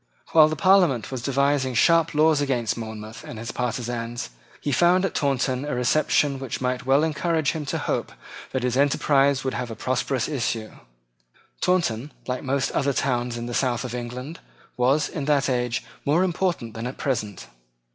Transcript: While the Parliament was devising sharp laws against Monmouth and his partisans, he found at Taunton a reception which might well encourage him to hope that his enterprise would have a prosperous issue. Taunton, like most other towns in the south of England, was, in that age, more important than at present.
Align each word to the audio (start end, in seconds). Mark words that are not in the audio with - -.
While 0.31 0.47
the 0.47 0.55
Parliament 0.55 1.11
was 1.11 1.21
devising 1.21 1.75
sharp 1.75 2.15
laws 2.15 2.41
against 2.41 2.75
Monmouth 2.75 3.23
and 3.23 3.37
his 3.37 3.51
partisans, 3.51 4.31
he 4.59 4.71
found 4.71 5.05
at 5.05 5.13
Taunton 5.13 5.63
a 5.63 5.75
reception 5.75 6.39
which 6.39 6.59
might 6.59 6.87
well 6.87 7.03
encourage 7.03 7.51
him 7.51 7.67
to 7.67 7.77
hope 7.77 8.11
that 8.51 8.63
his 8.63 8.75
enterprise 8.75 9.43
would 9.43 9.53
have 9.53 9.69
a 9.69 9.75
prosperous 9.75 10.27
issue. 10.27 10.71
Taunton, 11.61 12.11
like 12.25 12.41
most 12.41 12.71
other 12.71 12.93
towns 12.93 13.37
in 13.37 13.45
the 13.45 13.53
south 13.53 13.83
of 13.83 13.93
England, 13.93 14.39
was, 14.75 15.07
in 15.07 15.25
that 15.25 15.47
age, 15.47 15.83
more 16.03 16.23
important 16.23 16.73
than 16.73 16.87
at 16.87 16.97
present. 16.97 17.45